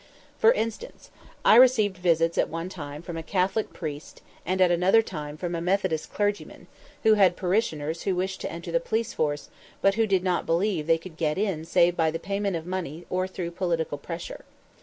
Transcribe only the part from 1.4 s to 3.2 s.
I received visits at one time from